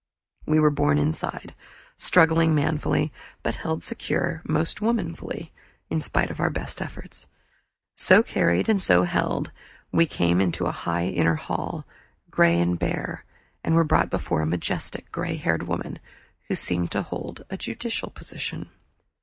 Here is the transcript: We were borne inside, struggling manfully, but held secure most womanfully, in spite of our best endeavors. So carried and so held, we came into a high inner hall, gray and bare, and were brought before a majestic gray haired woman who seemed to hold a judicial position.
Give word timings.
We 0.47 0.59
were 0.59 0.71
borne 0.71 0.97
inside, 0.97 1.53
struggling 1.95 2.55
manfully, 2.55 3.13
but 3.43 3.53
held 3.53 3.83
secure 3.83 4.41
most 4.43 4.81
womanfully, 4.81 5.53
in 5.91 6.01
spite 6.01 6.31
of 6.31 6.39
our 6.39 6.49
best 6.49 6.81
endeavors. 6.81 7.27
So 7.97 8.23
carried 8.23 8.67
and 8.67 8.81
so 8.81 9.03
held, 9.03 9.51
we 9.91 10.07
came 10.07 10.41
into 10.41 10.65
a 10.65 10.71
high 10.71 11.05
inner 11.05 11.35
hall, 11.35 11.85
gray 12.31 12.59
and 12.59 12.79
bare, 12.79 13.25
and 13.63 13.75
were 13.75 13.83
brought 13.83 14.09
before 14.09 14.41
a 14.41 14.47
majestic 14.47 15.11
gray 15.11 15.35
haired 15.35 15.67
woman 15.67 15.99
who 16.47 16.55
seemed 16.55 16.89
to 16.93 17.03
hold 17.03 17.45
a 17.51 17.55
judicial 17.57 18.09
position. 18.09 18.71